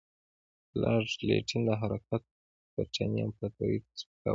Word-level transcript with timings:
لارډ 0.81 1.11
لیټن 1.27 1.61
دا 1.67 1.73
حرکت 1.81 2.23
برټانیې 2.73 3.21
امپراطوري 3.25 3.77
ته 3.85 3.89
سپکاوی 3.99 4.19
وباله. 4.21 4.29